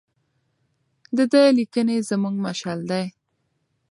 د 1.17 1.19
ده 1.31 1.43
لیکنې 1.57 1.97
زموږ 2.09 2.35
مشعل 2.45 2.79
دي. 2.91 3.05